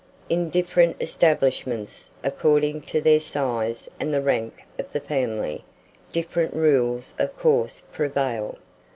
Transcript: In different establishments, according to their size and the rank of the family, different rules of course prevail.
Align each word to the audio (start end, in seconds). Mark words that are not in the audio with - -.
In 0.29 0.49
different 0.49 0.99
establishments, 0.99 2.09
according 2.23 2.81
to 2.89 3.01
their 3.01 3.19
size 3.19 3.87
and 3.99 4.11
the 4.11 4.23
rank 4.23 4.63
of 4.79 4.91
the 4.91 4.99
family, 4.99 5.63
different 6.11 6.55
rules 6.55 7.13
of 7.19 7.37
course 7.37 7.83
prevail. 7.91 8.57